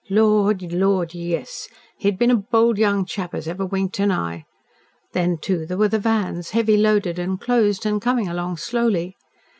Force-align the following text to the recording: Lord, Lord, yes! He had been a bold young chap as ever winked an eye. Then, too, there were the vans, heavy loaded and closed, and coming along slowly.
Lord, 0.09 0.73
Lord, 0.73 1.13
yes! 1.13 1.69
He 1.99 2.07
had 2.07 2.17
been 2.17 2.31
a 2.31 2.35
bold 2.35 2.79
young 2.79 3.05
chap 3.05 3.35
as 3.35 3.47
ever 3.47 3.63
winked 3.67 3.99
an 3.99 4.11
eye. 4.11 4.45
Then, 5.13 5.37
too, 5.37 5.67
there 5.67 5.77
were 5.77 5.89
the 5.89 5.99
vans, 5.99 6.49
heavy 6.49 6.75
loaded 6.75 7.19
and 7.19 7.39
closed, 7.39 7.85
and 7.85 8.01
coming 8.01 8.27
along 8.27 8.57
slowly. 8.57 9.15